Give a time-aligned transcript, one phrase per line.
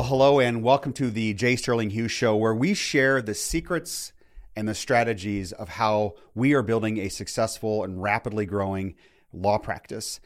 [0.00, 1.56] Well, hello and welcome to the J.
[1.56, 4.14] Sterling Hughes Show, where we share the secrets
[4.56, 8.94] and the strategies of how we are building a successful and rapidly growing
[9.30, 10.18] law practice.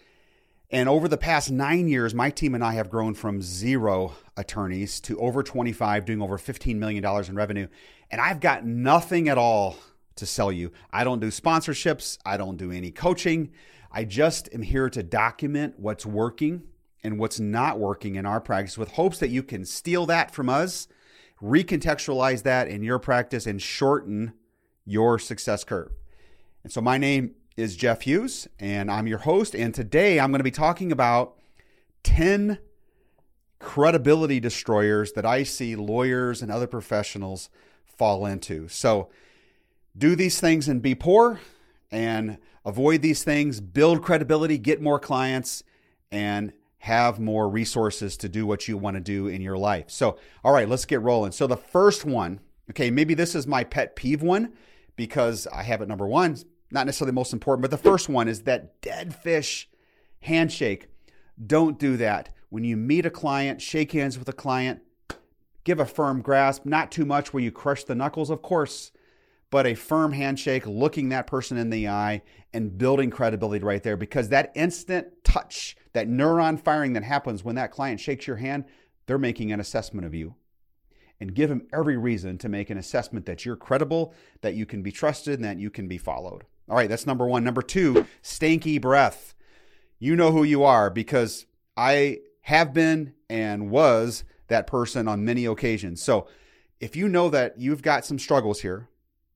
[0.71, 5.01] And over the past nine years, my team and I have grown from zero attorneys
[5.01, 7.67] to over 25, doing over $15 million in revenue.
[8.13, 9.77] And I've got nothing at all
[10.15, 10.71] to sell you.
[10.93, 13.51] I don't do sponsorships, I don't do any coaching.
[13.91, 16.63] I just am here to document what's working
[17.05, 20.49] and what's not working in our practice with hopes that you can steal that from
[20.49, 20.89] us,
[21.41, 24.33] recontextualize that in your practice, and shorten
[24.87, 25.93] your success curve.
[26.65, 29.55] And so, my name is Jeff Hughes, and I'm your host.
[29.55, 31.37] And today I'm going to be talking about
[32.03, 32.59] 10
[33.59, 37.51] credibility destroyers that I see lawyers and other professionals
[37.85, 38.67] fall into.
[38.69, 39.11] So,
[39.97, 41.41] do these things and be poor,
[41.91, 45.63] and avoid these things, build credibility, get more clients,
[46.11, 46.53] and
[46.85, 49.87] have more resources to do what you want to do in your life.
[49.89, 51.33] So, all right, let's get rolling.
[51.33, 54.53] So, the first one, okay, maybe this is my pet peeve one
[54.95, 56.37] because I have it number one,
[56.71, 59.71] not necessarily the most important, but the first one is that dead fish
[60.21, 60.89] handshake.
[61.47, 62.29] Don't do that.
[62.51, 64.83] When you meet a client, shake hands with a client,
[65.65, 68.93] give a firm grasp, not too much where you crush the knuckles, of course,
[69.55, 72.21] but a firm handshake, looking that person in the eye
[72.53, 77.55] and building credibility right there because that instant touch, that neuron firing that happens when
[77.55, 78.65] that client shakes your hand,
[79.07, 80.35] they're making an assessment of you.
[81.21, 84.83] And give them every reason to make an assessment that you're credible, that you can
[84.83, 86.43] be trusted, and that you can be followed.
[86.69, 87.45] All right, that's number one.
[87.45, 89.37] Number two, stanky breath.
[90.01, 95.45] You know who you are because I have been and was that person on many
[95.47, 96.03] occasions.
[96.03, 96.27] So
[96.81, 98.89] if you know that you've got some struggles here,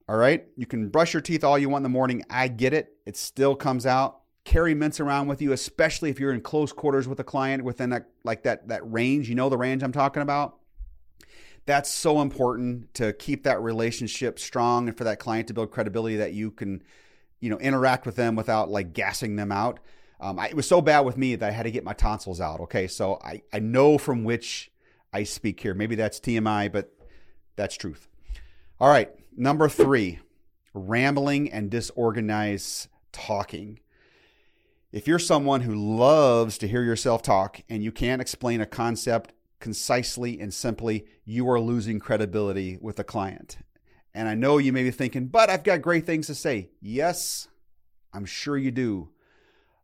[0.09, 2.25] all right, you can brush your teeth all you want in the morning.
[2.31, 2.95] I get it.
[3.05, 4.21] It still comes out.
[4.45, 7.91] Carry mints around with you, especially if you're in close quarters with a client within
[7.91, 9.29] that like that that range.
[9.29, 10.57] You know the range I'm talking about.
[11.67, 16.17] That's so important to keep that relationship strong and for that client to build credibility
[16.17, 16.83] that you can,
[17.41, 19.79] you know, interact with them without like gassing them out.
[20.21, 22.41] Um, I, it was so bad with me that I had to get my tonsils
[22.41, 22.61] out.
[22.61, 24.71] Okay, so I I know from which
[25.13, 25.75] I speak here.
[25.75, 26.95] Maybe that's TMI, but
[27.57, 28.09] that's truth.
[28.81, 30.19] All right, number three,
[30.75, 33.81] rambling and disorganized talking.
[34.91, 39.33] If you're someone who loves to hear yourself talk and you can't explain a concept
[39.61, 43.59] concisely and simply, you are losing credibility with the client.
[44.15, 46.71] And I know you may be thinking, but I've got great things to say.
[46.81, 47.49] Yes,
[48.13, 49.11] I'm sure you do.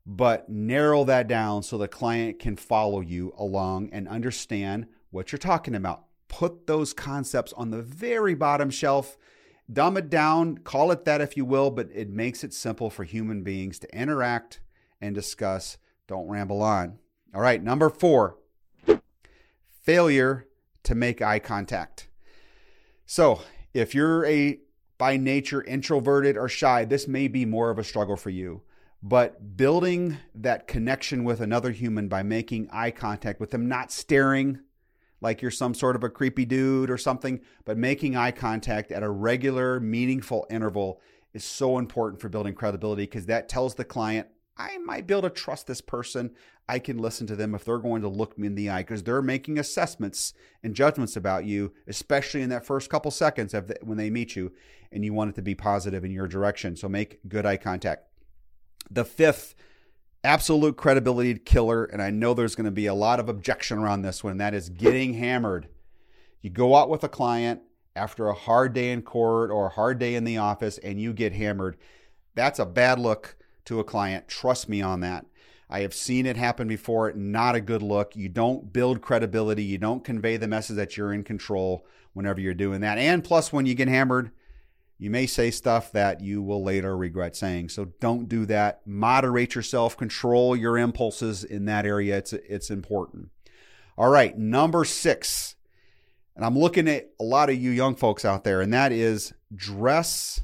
[0.07, 5.39] But narrow that down so the client can follow you along and understand what you're
[5.39, 6.05] talking about.
[6.29, 9.17] Put those concepts on the very bottom shelf
[9.73, 13.05] dumb it down, call it that if you will, but it makes it simple for
[13.05, 14.61] human beings to interact
[15.01, 15.79] and discuss.
[16.07, 16.99] Don't ramble on.
[17.35, 18.37] All right, number four
[19.83, 20.47] failure
[20.83, 22.09] to make eye contact.
[23.07, 23.41] So,
[23.75, 24.59] if you're a
[24.97, 28.63] by nature introverted or shy, this may be more of a struggle for you.
[29.03, 34.61] But building that connection with another human by making eye contact with them, not staring
[35.25, 39.03] like you're some sort of a creepy dude or something, but making eye contact at
[39.03, 41.01] a regular, meaningful interval
[41.33, 45.23] is so important for building credibility because that tells the client, I might be able
[45.23, 46.33] to trust this person.
[46.69, 49.03] I can listen to them if they're going to look me in the eye because
[49.03, 53.79] they're making assessments and judgments about you, especially in that first couple seconds of the,
[53.81, 54.53] when they meet you,
[54.93, 56.77] and you want it to be positive in your direction.
[56.77, 58.09] So make good eye contact.
[58.91, 59.55] The fifth
[60.25, 61.85] absolute credibility killer.
[61.85, 64.39] And I know there's going to be a lot of objection around this one.
[64.39, 65.69] That is getting hammered.
[66.41, 67.61] You go out with a client
[67.95, 71.13] after a hard day in court or a hard day in the office and you
[71.13, 71.77] get hammered.
[72.35, 73.37] That's a bad look
[73.67, 74.27] to a client.
[74.27, 75.27] Trust me on that.
[75.71, 77.13] I have seen it happen before.
[77.13, 78.17] Not a good look.
[78.17, 79.65] You don't build credibility.
[79.65, 82.99] You don't convey the message that you're in control whenever you're doing that.
[82.99, 84.31] And plus, when you get hammered,
[84.99, 87.69] you may say stuff that you will later regret saying.
[87.69, 88.87] So don't do that.
[88.87, 92.19] Moderate yourself, control your impulses in that area.
[92.19, 93.31] It's, it's important.
[93.99, 95.57] All right, number six.
[96.37, 99.33] And I'm looking at a lot of you young folks out there, and that is
[99.55, 100.41] dress.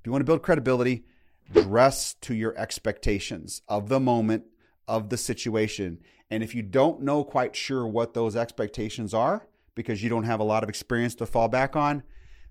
[0.00, 1.04] If you want to build credibility,
[1.52, 4.44] dress to your expectations of the moment,
[4.86, 5.98] of the situation.
[6.30, 10.40] And if you don't know quite sure what those expectations are, because you don't have
[10.40, 12.02] a lot of experience to fall back on,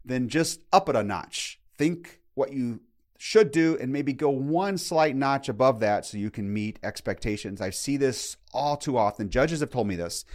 [0.07, 1.59] then just up it a notch.
[1.77, 2.81] Think what you
[3.17, 7.61] should do and maybe go one slight notch above that so you can meet expectations.
[7.61, 9.29] I see this all too often.
[9.29, 10.25] Judges have told me this.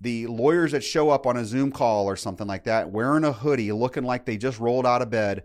[0.00, 3.32] The lawyers that show up on a Zoom call or something like that, wearing a
[3.32, 5.44] hoodie, looking like they just rolled out of bed,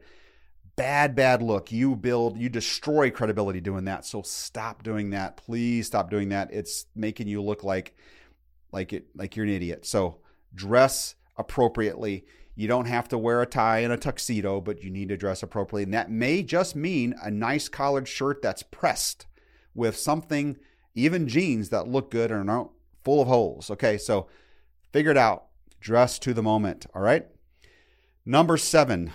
[0.75, 1.71] bad, bad look.
[1.71, 4.05] You build, you destroy credibility doing that.
[4.05, 5.37] So stop doing that.
[5.37, 6.51] Please stop doing that.
[6.51, 7.93] It's making you look like
[8.71, 9.85] like it like you're an idiot.
[9.85, 10.19] So
[10.55, 12.25] dress appropriately.
[12.59, 15.41] You don't have to wear a tie and a tuxedo, but you need to dress
[15.41, 15.83] appropriately.
[15.83, 19.27] And that may just mean a nice collared shirt that's pressed
[19.73, 20.57] with something,
[20.93, 22.71] even jeans that look good and aren't
[23.01, 23.71] full of holes.
[23.71, 24.27] Okay, so
[24.91, 25.45] figure it out.
[25.79, 26.85] Dress to the moment.
[26.93, 27.27] All right.
[28.25, 29.13] Number seven,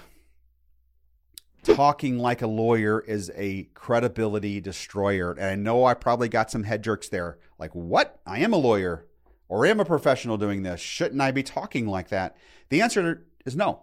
[1.65, 5.33] talking like a lawyer is a credibility destroyer.
[5.33, 7.37] And I know I probably got some head jerks there.
[7.59, 8.23] Like, what?
[8.25, 9.05] I am a lawyer
[9.51, 10.81] or am a professional doing this.
[10.81, 12.39] Shouldn't I be talking like that?
[12.71, 13.83] The answer is no.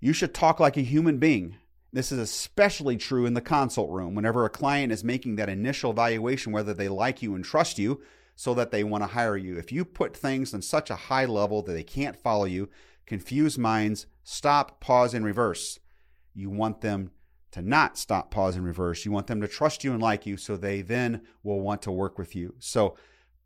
[0.00, 1.56] You should talk like a human being.
[1.92, 5.90] This is especially true in the consult room whenever a client is making that initial
[5.90, 8.00] evaluation whether they like you and trust you
[8.34, 9.58] so that they want to hire you.
[9.58, 12.68] If you put things on such a high level that they can't follow you,
[13.06, 15.78] confuse minds, stop, pause, and reverse.
[16.34, 17.10] You want them
[17.52, 19.04] to not stop, pause, and reverse.
[19.04, 21.92] You want them to trust you and like you so they then will want to
[21.92, 22.54] work with you.
[22.58, 22.96] So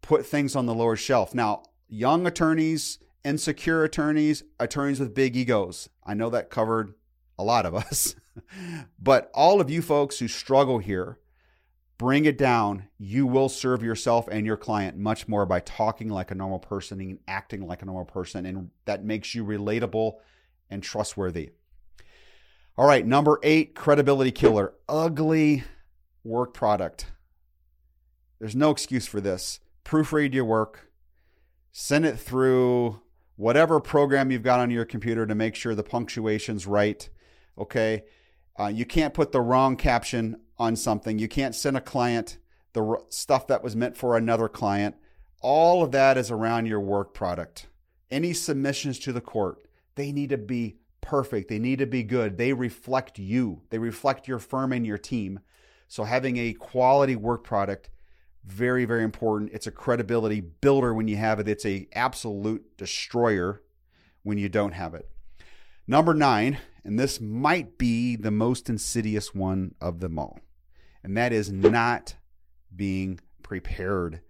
[0.03, 1.35] put things on the lower shelf.
[1.35, 5.89] Now, young attorneys, insecure attorneys, attorneys with big egos.
[6.05, 6.95] I know that covered
[7.39, 8.15] a lot of us.
[8.99, 11.19] but all of you folks who struggle here,
[11.99, 12.89] bring it down.
[12.99, 17.01] You will serve yourself and your client much more by talking like a normal person
[17.01, 18.47] and acting like a normal person.
[18.47, 20.15] And that makes you relatable
[20.71, 21.51] and trustworthy.
[22.79, 24.75] All right, number eight, credibility killer.
[24.89, 25.65] Ugly
[26.23, 27.07] work product.
[28.39, 29.61] There's no excuse for this.
[29.85, 30.91] Proofread your work,
[31.73, 33.01] send it through
[33.37, 37.09] whatever program you've got on your computer to make sure the punctuation's right.
[37.59, 38.05] Okay.
[38.59, 41.19] Uh, you can't put the wrong caption on something.
[41.19, 42.39] You can't send a client
[42.77, 44.95] the r- stuff that was meant for another client.
[45.41, 47.69] All of that is around your work product.
[48.11, 51.49] Any submissions to the court, they need to be perfect.
[51.49, 52.37] They need to be good.
[52.37, 55.41] They reflect you, they reflect your firm and your team.
[55.89, 57.89] So, having a quality work product,
[58.47, 59.51] very, very important.
[59.53, 63.63] It's a credibility builder when you have it, it's a absolute destroyer
[64.23, 65.09] when you don't have it.
[65.87, 70.41] Number nine, and this might be the most insidious one of them all,
[71.03, 72.17] and that is not
[72.75, 74.21] being prepared.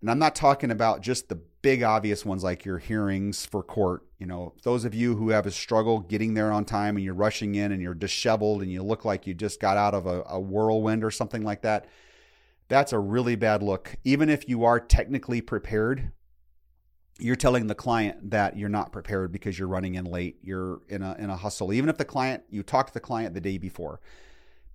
[0.00, 4.04] And I'm not talking about just the big obvious ones like your hearings for court.
[4.18, 7.14] You know, those of you who have a struggle getting there on time and you're
[7.14, 10.24] rushing in and you're disheveled and you look like you just got out of a,
[10.28, 11.86] a whirlwind or something like that,
[12.68, 13.96] that's a really bad look.
[14.04, 16.12] Even if you are technically prepared,
[17.18, 21.02] you're telling the client that you're not prepared because you're running in late, you're in
[21.02, 21.72] a in a hustle.
[21.72, 24.00] Even if the client you talk to the client the day before.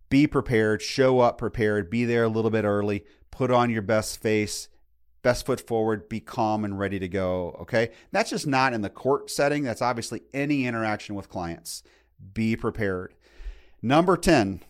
[0.09, 4.21] Be prepared, show up prepared, be there a little bit early, put on your best
[4.21, 4.69] face,
[5.21, 7.57] best foot forward, be calm and ready to go.
[7.61, 7.91] Okay.
[8.13, 9.63] That's just not in the court setting.
[9.63, 11.83] That's obviously any interaction with clients.
[12.33, 13.13] Be prepared.
[13.81, 14.61] Number 10,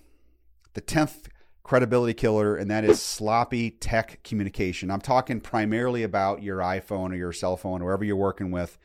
[0.73, 1.27] the 10th
[1.67, 4.89] credibility killer, and that is sloppy tech communication.
[4.89, 8.77] I'm talking primarily about your iPhone or your cell phone, wherever you're working with.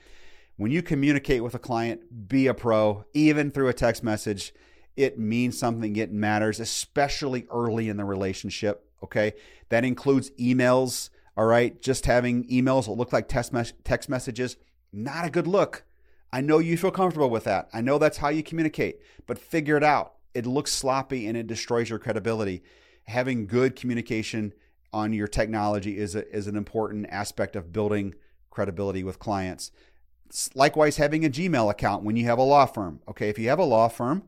[0.56, 4.52] When you communicate with a client, be a pro, even through a text message.
[4.94, 8.84] It means something, it matters, especially early in the relationship.
[9.02, 9.32] Okay.
[9.70, 14.56] That includes emails all right, just having emails that look like text, mes- text messages,
[14.92, 15.84] not a good look.
[16.32, 17.68] I know you feel comfortable with that.
[17.72, 20.14] I know that's how you communicate, but figure it out.
[20.34, 22.62] It looks sloppy and it destroys your credibility.
[23.04, 24.52] Having good communication
[24.92, 28.14] on your technology is, a, is an important aspect of building
[28.50, 29.70] credibility with clients.
[30.54, 33.00] Likewise, having a Gmail account when you have a law firm.
[33.08, 34.22] Okay, if you have a law firm,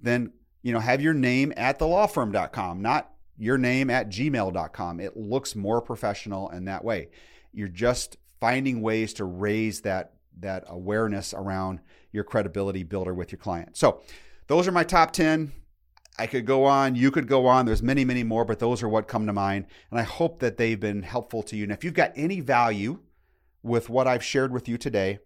[0.00, 0.32] then
[0.62, 5.00] you know have your name at the lawfirm.com, not your name at gmail.com.
[5.00, 7.08] It looks more professional in that way.
[7.52, 11.80] You're just finding ways to raise that that awareness around
[12.12, 13.76] your credibility builder with your client.
[13.76, 14.02] So,
[14.48, 15.52] those are my top 10.
[16.18, 17.66] I could go on, you could go on.
[17.66, 19.66] There's many, many more, but those are what come to mind.
[19.90, 21.64] And I hope that they've been helpful to you.
[21.64, 23.00] And if you've got any value
[23.62, 25.18] with what I've shared with you today,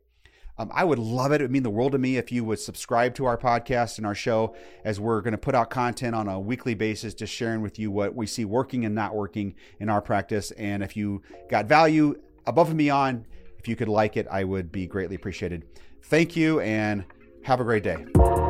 [0.59, 1.41] um, I would love it.
[1.41, 4.07] It would mean the world to me if you would subscribe to our podcast and
[4.07, 7.63] our show as we're going to put out content on a weekly basis, just sharing
[7.63, 10.51] with you what we see working and not working in our practice.
[10.53, 13.27] And if you got value above and beyond,
[13.59, 15.65] if you could like it, I would be greatly appreciated.
[16.03, 17.05] Thank you and
[17.45, 18.50] have a great day.